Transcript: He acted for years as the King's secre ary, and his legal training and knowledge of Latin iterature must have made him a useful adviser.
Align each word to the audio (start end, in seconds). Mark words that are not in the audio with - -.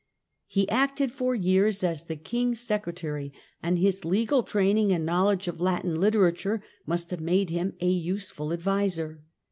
He 0.47 0.67
acted 0.67 1.11
for 1.11 1.35
years 1.35 1.83
as 1.83 2.05
the 2.05 2.15
King's 2.15 2.59
secre 2.59 3.03
ary, 3.03 3.31
and 3.61 3.77
his 3.77 4.03
legal 4.03 4.41
training 4.41 4.91
and 4.91 5.05
knowledge 5.05 5.47
of 5.47 5.61
Latin 5.61 5.95
iterature 5.95 6.63
must 6.87 7.11
have 7.11 7.21
made 7.21 7.51
him 7.51 7.75
a 7.79 7.87
useful 7.87 8.51
adviser. 8.51 9.21